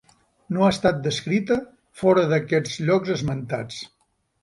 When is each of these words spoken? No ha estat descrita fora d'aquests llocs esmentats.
No 0.55 0.63
ha 0.67 0.69
estat 0.75 1.03
descrita 1.09 1.59
fora 2.01 2.25
d'aquests 2.35 2.83
llocs 2.91 3.17
esmentats. 3.21 3.83